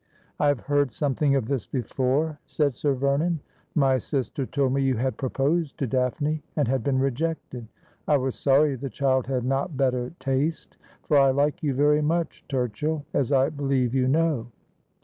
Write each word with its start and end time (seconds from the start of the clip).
'I 0.39 0.47
have 0.47 0.61
heard 0.61 0.91
something 0.91 1.35
of 1.35 1.45
this 1.45 1.67
before,' 1.67 2.39
said 2.47 2.73
Sir 2.73 2.95
Vernon.' 2.95 3.39
My 3.85 3.99
sister 3.99 4.47
told 4.47 4.73
me 4.73 4.81
you 4.81 4.97
had 4.97 5.15
proposed 5.15 5.77
to 5.77 5.85
Daphne, 5.85 6.41
and 6.55 6.67
had 6.67 6.83
been 6.83 6.97
rejected. 6.97 7.67
I 8.07 8.17
was 8.17 8.33
sorry 8.33 8.73
the 8.75 8.89
child 8.89 9.27
had 9.27 9.45
not 9.45 9.77
better 9.77 10.11
taste; 10.19 10.77
for 11.03 11.19
I 11.19 11.29
like 11.29 11.61
you 11.61 11.75
very 11.75 12.01
much, 12.01 12.43
Turchill, 12.49 13.03
as 13.13 13.31
I 13.31 13.49
believe 13.49 13.93
you 13.93 14.07
know.' 14.07 14.47